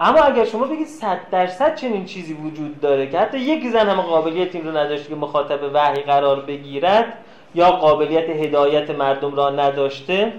[0.00, 4.00] اما اگر شما بگید صد درصد چنین چیزی وجود داره که حتی یک زن هم
[4.00, 7.18] قابلیت این رو نداشته که مخاطب وحی قرار بگیرد
[7.54, 10.32] یا قابلیت هدایت مردم را نداشته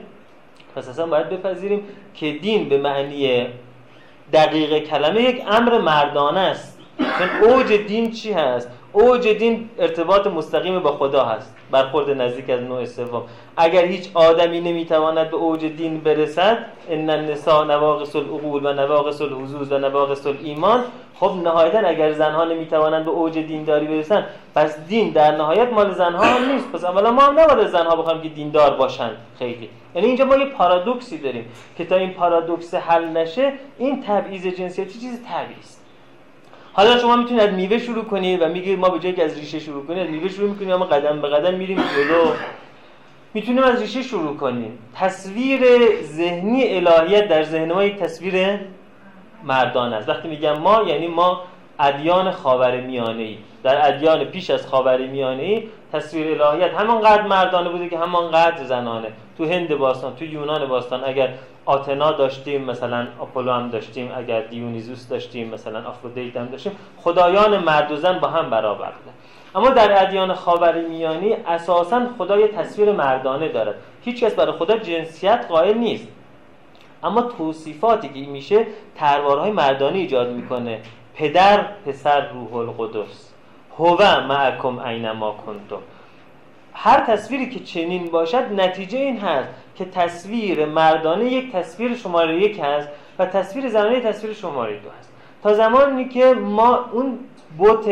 [0.76, 3.48] پس اصلا باید بپذیریم که دین به معنی
[4.34, 6.80] دقیق کلمه یک امر مردانه است.
[6.98, 11.56] چون اوج دین چی هست؟ اوج دین ارتباط مستقیم با خدا هست.
[11.76, 13.24] برخورد نزدیک از نوع سوم.
[13.58, 16.58] اگر هیچ آدمی نمی‌تواند به اوج دین برسد
[16.90, 20.84] ان النساء نواقص العقول و نواقص الحظوظ و نواقص ایمان
[21.20, 26.24] خب نهایتا اگر زنها نمی‌توانند به اوج دینداری برسن پس دین در نهایت مال زنها
[26.24, 26.72] هم نیست.
[26.72, 29.18] پس اولا ما هم نباید زنها بخوایم که دیندار باشند.
[29.40, 29.70] خیلی.
[29.96, 31.46] یعنی اینجا ما یه پارادوکسی داریم
[31.78, 35.85] که تا این پارادوکس حل نشه این تبعیض جنسیتی چیز طبیعی
[36.78, 39.86] حالا شما می‌تونید میوه شروع کنید و میگید ما به جایی که از ریشه شروع
[39.86, 42.32] کنید از میوه شروع می‌کنیم اما قدم به قدم میریم جلو.
[43.34, 44.78] می‌تونیم از ریشه شروع کنیم.
[44.96, 45.62] تصویر
[46.04, 48.60] ذهنی الهیت در ذهن ما یک تصویر
[49.44, 50.10] مردان است.
[50.10, 51.42] وقتی میگم ما یعنی ما
[51.80, 57.70] ادیان خاور میانه ای در ادیان پیش از خاور میانه ای تصویر الهیت همانقدر مردانه
[57.70, 59.08] بوده که همانقدر زنانه.
[59.38, 61.30] تو هند باستان تو یونان باستان اگر
[61.66, 67.92] آتنا داشتیم مثلا آپولو هم داشتیم اگر دیونیزوس داشتیم مثلا آفرودیت هم داشتیم خدایان مرد
[67.92, 68.92] و زن با هم برابر
[69.56, 73.76] اما در ادیان خاورمیانه اساسا خدا یه تصویر مردانه دارد.
[74.02, 76.08] هیچ کس برای خدا جنسیت قائل نیست.
[77.04, 80.80] اما توصیفاتی که میشه تروارهای مردانه ایجاد می‌کنه.
[81.16, 83.32] پدر پسر روح القدس.
[83.78, 85.82] هو معکم اینما کنتم.
[86.74, 92.60] هر تصویری که چنین باشد نتیجه این هست که تصویر مردانه یک تصویر شماره یک
[92.64, 95.12] هست و تصویر زنانه تصویر شماره دو هست.
[95.44, 97.20] تا زمانی که ما اون
[97.58, 97.90] بوت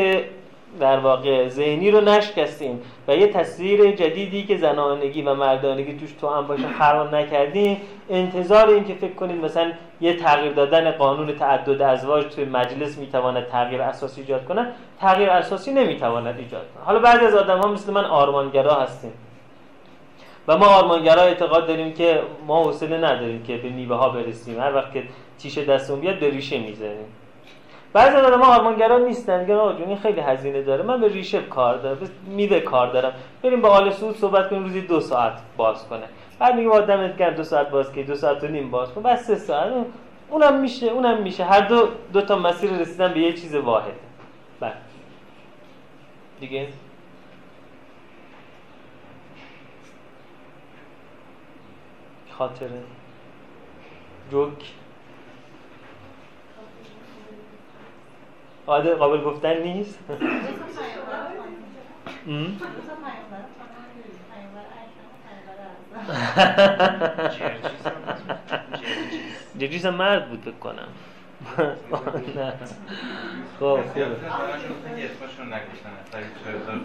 [0.80, 6.30] در واقع ذهنی رو نشکستیم و یه تصویر جدیدی که زنانگی و مردانگی توش تو
[6.30, 7.78] هم باشه خراب نکردیم
[8.10, 13.48] انتظار این که فکر کنید مثلا یه تغییر دادن قانون تعدد ازواج توی مجلس می‌تواند
[13.48, 14.68] تغییر اساسی ایجاد کنه
[15.00, 19.14] تغییر اساسی نمی‌تواند ایجاد کنه حالا بعضی از آدم ها مثل من آرمانگرا هستیم.
[20.48, 24.60] و ما آرمانگرا اعتقاد داریم که ما حوصله نداریم که به میوه ها برسیم.
[24.60, 25.04] هر وقت که
[25.40, 27.06] تیشه دستمون بیاد به ریشه می‌زنیم
[27.94, 29.40] بعضی آدم ها آرمانگرا نیستن.
[29.40, 30.84] میگن آقا این خیلی هزینه داره.
[30.84, 33.14] من به ریشه کار دارم به میوه کار دارم.
[33.44, 36.04] بریم با آل سعود صحبت کنیم روزی دو ساعت باز کنه.
[36.40, 39.04] بعد میگه آدم کرد دو ساعت باز که دو ساعت و نیم باز کن.
[39.04, 39.86] بس سه ساعت
[40.30, 41.44] اونم میشه اونم میشه.
[41.44, 43.94] هر دو دو تا مسیر رسیدن به یه چیز واحد.
[44.60, 44.74] بله
[46.40, 46.68] دیگه؟
[52.38, 52.84] خاطره.
[54.32, 54.83] جوک.
[58.66, 60.00] قادر قابل گفتن نیست.
[69.58, 70.88] جرجیس هم مرد بود بکنم
[73.60, 73.80] خب.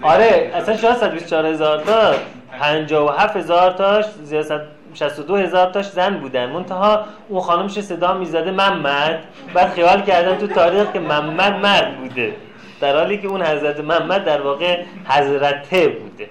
[0.03, 2.14] آره اصلا شاید 124 هزار تا
[2.53, 6.46] 57 هزار تاش زیاد 62 هزار تاش زن بودن.
[6.52, 9.24] منتها اون خانمش صدا می‌زده محمد.
[9.54, 12.37] بعد خیال کردن تو تاریخ که محمد مرد بوده.
[12.80, 16.28] در حالی که اون حضرت محمد در واقع حضرته بوده.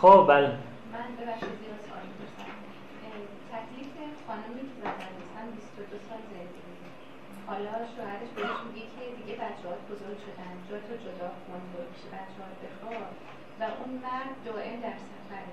[0.00, 0.46] خب بله.
[0.94, 2.52] من ببخشید زیرا سوال می‌پرسم.
[3.52, 3.90] تکلیف
[4.26, 6.74] خانمی که زدن مثلا 22 سال زندگی
[7.48, 10.52] حالا شوهرش بهش میگه که دیگه بچه ها بزرگ شدن.
[10.68, 13.14] جا تو جدا کن بشه بچه ها بخواد
[13.60, 15.50] و اون مرد دائم در سفره.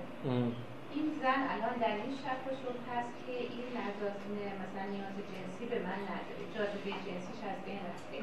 [1.52, 6.00] الان در این شک و شبه هست که این نزازینه مثلا نیاز جنسی به من
[6.12, 6.42] نداره.
[6.54, 8.18] جاذبه جنسیش از بین رفته.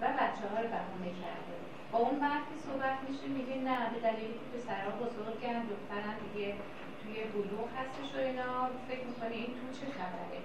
[0.00, 1.54] و بچه ها رو بهونه کرده.
[1.92, 6.54] با اون مرد که صحبت میشه میگه نه به دلیلی که پسرها بزرگن دخترم دیگه
[7.00, 8.52] توی بلوغ هستش و اینا
[8.88, 10.38] فکر می‌کنه این تو چه خبره.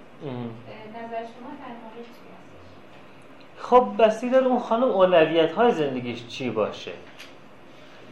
[0.98, 2.70] نظر شما در مورد چی هستش؟
[3.58, 6.92] خب بستی داره اون خانم اولویت های زندگیش چی باشه؟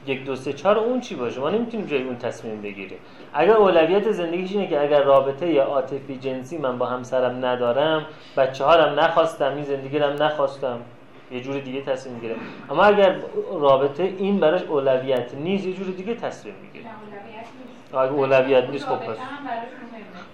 [0.08, 2.98] یک دو سه چهار اون چی باشه؟ ما نمی‌تونیم جای اون تصمیم بگیریم.
[3.34, 8.06] اگر اولویت زندگیش اینه که اگر رابطه یا عاطفی جنسی من با همسرم ندارم
[8.38, 10.80] بچه هارم نخواستم این زندگی رم نخواستم
[11.32, 12.36] یه جور دیگه تصمیم می‌گیره
[12.70, 13.16] اما اگر
[13.52, 16.92] رابطه این براش اولویت نیست یه جور دیگه تصمیم می‌گیره
[17.94, 18.86] اگر اولویت نیست.
[18.86, 19.18] خب پس.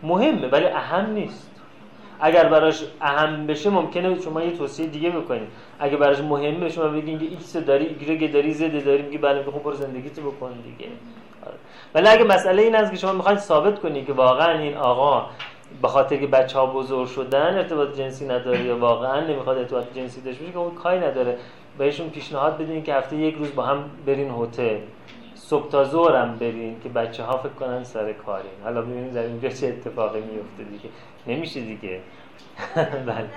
[0.03, 1.49] مهمه ولی اهم نیست.
[2.25, 5.47] اگر براش اهم بشه ممکنه شما یه توصیه دیگه بکنید
[5.79, 9.63] اگه براش مهمه شما بگین که ایکس داری ایگرگ داری زد داری میگی بله خب
[9.63, 10.91] برو زندگیتو بکن دیگه.
[11.45, 11.55] آره.
[11.95, 15.25] ولی اگه مسئله این است که شما می‌خواید ثابت کنید که واقعا این آقا
[15.81, 20.21] به خاطر که بچه ها بزرگ شدن ارتباط جنسی نداره یا واقعا نمی‌خواد ارتباط جنسی
[20.21, 21.37] داشته باشه که اون کاری نداره.
[21.77, 24.77] بهشون پیشنهاد بدین که هفته یک روز با هم برین هتل.
[25.53, 29.49] صبح تا ظهرم برین که بچه ها فکر کنن سر کارین حالا ببینید در اینجا
[29.49, 30.89] چه اتفاقی میفته دیگه.
[31.27, 31.99] نمیشه دیگه.
[33.07, 33.29] بله.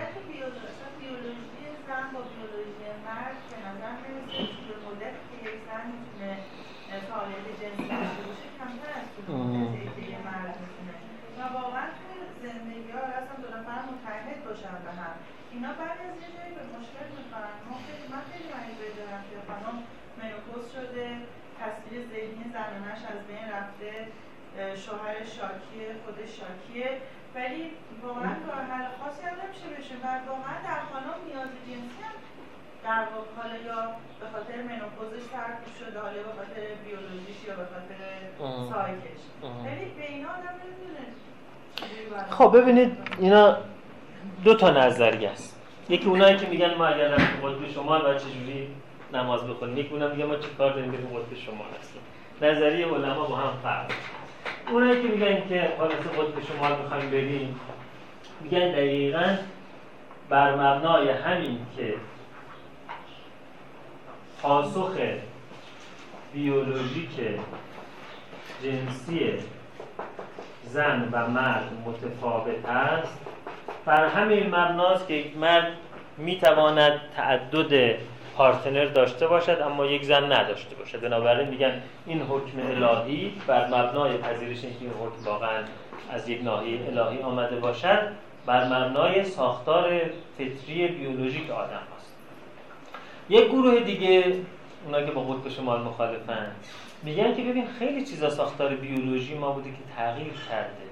[15.53, 17.57] اینا بعد از یه جایی به مشکل می‌خورن.
[17.69, 19.77] ما خیلی من خیلی مریضه دارم که خانم
[20.19, 21.07] منوپوز شده.
[21.63, 23.93] تصویر ذهنی زنانش از بین رفته
[24.85, 26.91] شوهر شاکیه خودش شاکیه.
[27.35, 27.65] ولی
[28.03, 32.17] واقعا راه حل خاصی هم نمیشه بشه و واقعا در خانم نیاز جنسی هم
[32.85, 33.81] در واقع یا
[34.21, 38.01] به خاطر منوپوزش سرد شده حالا به خاطر بیولوژیش یا به خاطر
[38.73, 39.23] سایکش.
[39.65, 41.07] ولی به اینا آدم نمی‌دونه
[42.31, 43.57] خب ببینید اینا
[44.45, 45.61] دو تا نظریه است.
[45.89, 48.69] یکی اونایی که میگن ما اگر رفتیم قطب شما و چجوری؟
[49.17, 52.03] نماز بخونیم یکی اونا میگه ما چه کار داریم بریم قطب شما هستیم.
[52.43, 53.91] نظریه علما با هم فرق
[54.71, 57.61] اونایی که میگن که حالا قطب شما می‌خوایم بریم
[58.41, 59.37] میگن دقیقا
[60.29, 61.95] بر مبنای همین که
[64.43, 64.97] پاسخ
[66.33, 67.11] بیولوژیک
[68.63, 69.33] جنسی
[70.65, 73.21] زن و مرد متفاوت است.
[73.85, 75.73] بر همین مبناست که یک مرد
[76.19, 77.99] می‌تواند تعدد
[78.37, 81.01] پارتنر داشته باشد اما یک زن نداشته باشد.
[81.01, 85.63] بنابراین میگن این حکم الهی بر مبنای پذیرش اینکه این حکم واقعا
[86.11, 88.09] از یک ناحیه الهی آمده باشد
[88.47, 90.01] بر مبنای ساختار
[90.39, 92.13] فطری بیولوژیک آدم هست
[93.29, 94.35] یک گروه دیگه
[94.85, 96.47] اونا که با قطب شمال مخالفن
[97.03, 100.87] میگن که ببین خیلی چیزا ساختار بیولوژی ما بوده که تغییر کرده.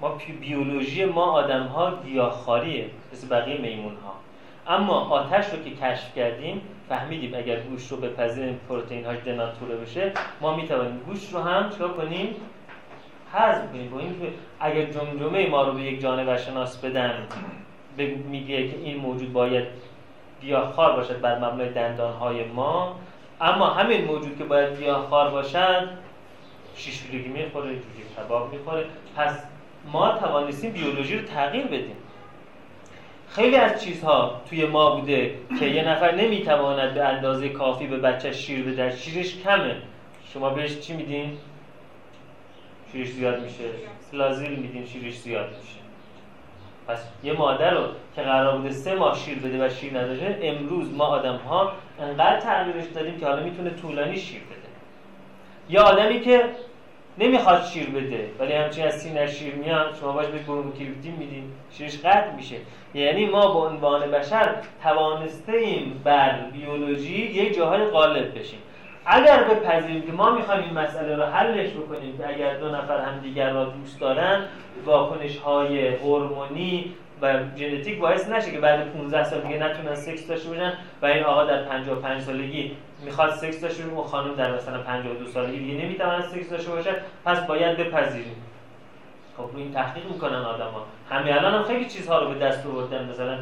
[0.00, 4.14] ما بیولوژی ما آدم ها گیاهخواریه مثل بقیه میمون ها
[4.68, 10.12] اما آتش رو که کشف کردیم فهمیدیم اگر گوشت رو بپذیریم پروتئین هاش دناتوره بشه
[10.40, 12.34] ما می‌توانیم گوشت رو هم چکار کنیم؟
[13.32, 13.90] حذف کنیم.
[13.90, 17.14] با اینکه اگر جمجمه ما رو به یک جانور شناس بدن
[18.30, 19.64] میگه که این موجود باید
[20.40, 22.96] گیاهخوار باشد بر مبنای دندان های ما.
[23.40, 25.88] اما همین موجود که باید گیاهخوار باشد
[26.76, 28.84] شیشوریگی می‌خوره جوجه کباب می‌خوره.
[29.16, 29.42] پس
[29.92, 31.96] ما توانستیم بیولوژی رو تغییر بدیم.
[33.36, 38.32] خیلی از چیزها توی ما بوده که یه نفر نمی‌تواند به اندازه کافی به بچه
[38.32, 38.96] شیر بده.
[38.96, 39.76] شیرش کمه.
[40.32, 41.38] شما بهش چی میدین؟
[42.92, 43.64] شیرش زیاد میشه.
[44.12, 45.80] لازیل میدین شیرش زیاد میشه.
[46.88, 50.94] پس یه مادر رو که قرار بوده سه ماه شیر بده و شیر نداشته امروز
[50.94, 54.68] ما آدم ها انقدر تغییرش دادیم که حالا می‌تونه طولانی شیر بده.
[55.68, 56.44] یا آدمی که
[57.18, 61.98] نمی‌خواد شیر بده ولی همچین از سینه شیر میاد شما باش به بروموکریپتین میدین شیرش
[61.98, 62.56] قطع میشه.
[62.94, 68.58] یعنی ما به عنوان بشر توانسته ایم بر بیولوژی یک جاهای غالب بشیم.
[69.06, 73.18] اگر بپذیریم که ما می‌خوایم این مسئله رو حلش بکنیم که اگر دو نفر هم
[73.20, 74.44] دیگر را دوست دارن
[74.84, 80.48] واکنش های هورمونی و ژنتیک باعث نشه که بعد 15 سال دیگه نتونن سکس داشته
[80.48, 84.78] باشن و این آقا در 55 سالگی می‌خواد سکس داشته باشه و خانم در مثلا
[84.78, 86.94] 52 سالگی دیگه نمی‌تونه سکس داشته باشه
[87.24, 88.36] پس باید بپذیریم.
[89.36, 93.08] خب رو این تحقیق می‌کنن آدما همین الان هم خیلی چیزها رو به دست آوردن
[93.08, 93.38] مثلا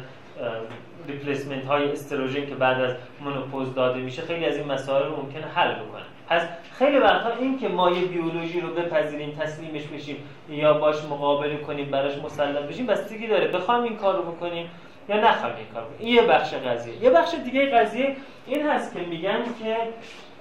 [1.07, 5.47] replacement های استروژن که بعد از menopause داده میشه خیلی از این مسائل رو ممکنه
[5.55, 6.41] حل بکنن پس
[6.79, 10.17] خیلی وقتا این که ما یه بیولوژی رو بپذیریم تسلیمش بشیم
[10.49, 13.47] یا باش مقابله کنیم براش مسلح بشیم بستگی داره.
[13.47, 14.69] بخوام این کار رو بکنیم
[15.09, 15.97] یا نخوایم این کار بکنیم.
[15.99, 17.03] این یه بخش قضیه.
[17.03, 18.15] یه بخش دیگه قضیه
[18.47, 19.77] این هست که میگن که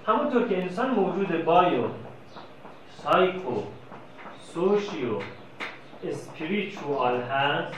[0.06, 1.84] همونطور که انسان موجود bio
[3.02, 3.62] psycho
[4.54, 5.18] socio
[6.08, 7.74] spiritual هست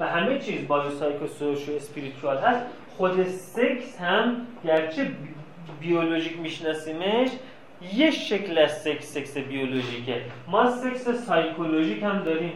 [0.00, 5.06] و همه چیز bio psycho socio spiritual هست خود سکس هم گرچه
[5.80, 7.28] بیولوژیک میشناسیمش
[7.94, 10.20] یه شکل از سکس سکس بیولوژیکه.
[10.46, 12.52] ما سکس psychologic هم داریم.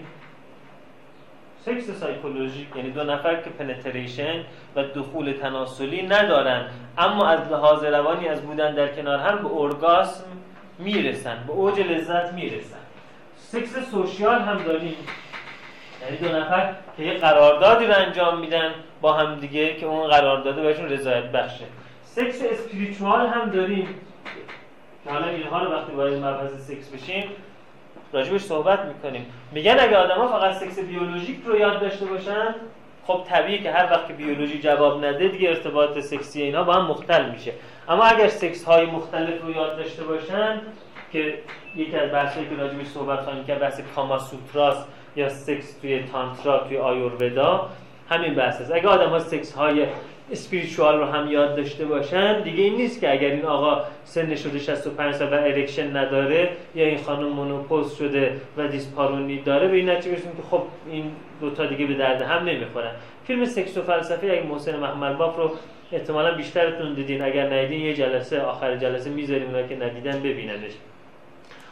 [1.64, 4.44] سکس psychologic یعنی دو نفر که penetration
[4.76, 6.66] و دخول تناسلی ندارن
[6.98, 10.24] اما از لحاظ روانی از بودن در کنار هم به ارگاسم
[10.78, 12.76] می‌رسن به اوج لذت می‌رسن.
[13.36, 14.94] سکس social هم داریم.
[16.02, 20.62] یعنی دو نفر که یه قراردادی رو انجام میدن با هم دیگه که اون قرارداده
[20.62, 21.64] بهشون رضایت بخشه.
[22.14, 23.88] سکس spiritual هم داریم.
[25.06, 27.24] حالا اینها رو وقتی وارد مبحث سکس بشیم
[28.12, 29.26] راجبش صحبت می‌کنیم.
[29.52, 32.54] میگن اگه آدما فقط سکس بیولوژیک رو یاد داشته باشن
[33.06, 36.86] خب طبیعیه که هر وقت که بیولوژی جواب نده دیگه ارتباط سکسی اینا با هم
[36.86, 37.52] مختل میشه.
[37.88, 40.60] اما اگر سکس های مختلف رو یاد داشته باشن
[41.12, 41.38] که
[41.76, 44.84] یکی از بحثایی که راجبش صحبت خواهیم کرد بحث کاما سوتراست
[45.16, 47.68] یا سکس توی تانترا توی آیورودا
[48.10, 48.72] همین بحث است.
[48.72, 49.86] اگه آدم ها سکس های
[50.30, 52.42] spiritual رو هم یاد داشته باشن.
[52.42, 56.86] دیگه این نیست که اگر این آقا سن شده 65 سال و erection نداره یا
[56.86, 61.66] این خانم مونوپوز شده و دیسپارونی داره به این نتیجه برسیم که خب این دوتا
[61.66, 62.90] دیگه به درد هم نمی‌خورن.
[63.26, 65.50] فیلم سکس و فلسفه اگه محسن محمد باف رو
[65.92, 67.22] احتمالا بیشترتون دیدین.
[67.22, 70.72] اگر ندیدین یه جلسه آخر جلسه می‌ذاریم اونا که ندیدن ببیننش.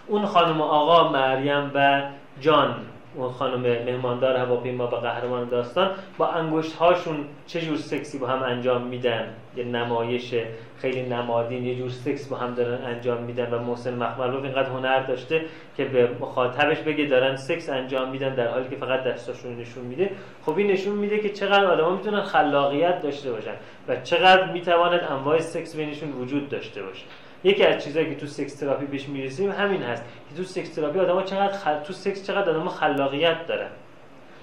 [0.07, 2.03] اون خانم آقا مریم و
[2.41, 2.75] جان.
[3.15, 8.43] اون خانم مهماندار هواپیما و قهرمان داستان با انگشت هاشون چه جور سکسی با هم
[8.43, 10.35] انجام میدن؟ یه نمایش
[10.79, 15.01] خیلی نمادین یه جور سکس با هم دارن انجام میدن و محسن مخملباف اینقدر هنر
[15.01, 15.45] داشته
[15.77, 20.11] که به مخاطبش بگه دارن سکس انجام میدن در حالی که فقط دستاشون نشون میده.
[20.47, 23.55] خب این نشون میده که چقدر آدما می‌تونن خلاقیت داشته باشن
[23.89, 27.05] و چقدر می‌تواند انواع سکس بینشون وجود داشته باشه.
[27.45, 30.05] یکی از چیزهایی که تو sex therapy بهش می‌رسیم همین هست.
[30.31, 31.79] که تو sex therapy آدم‌ها چقدر خل...
[31.81, 33.71] تو سکس چقدر آدم‌ها خلاقیت دارن.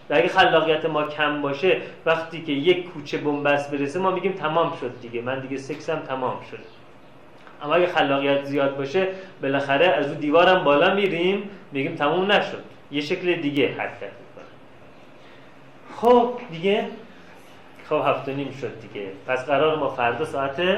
[0.10, 4.78] و اگه خلاقیت ما کم باشه وقتی که یک کوچه بنبست برسه ما میگیم تمام
[4.82, 5.22] شد دیگه.
[5.22, 6.60] من دیگه سکسم تمام شد.
[7.64, 9.08] اما اگه خلاقیت زیاد باشه
[9.42, 12.64] بالاخره از اون دیوارم بالا میریم میگیم تمام نشد.
[12.92, 14.46] یه شکل دیگه حرکت می‌کنه.
[15.96, 16.88] خب دیگه؟
[17.90, 19.08] خب هفت نیم شد دیگه.
[19.28, 20.78] پس قرار ما فردا ساعت 9